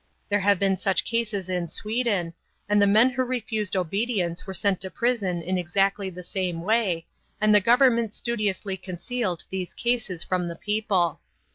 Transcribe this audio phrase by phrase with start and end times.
[0.29, 2.33] There have been such cases in Sweden,
[2.67, 7.05] and the men who refused obedience were sent to prison in exactly the same way,
[7.39, 11.19] and the government studiously concealed these cases from the people.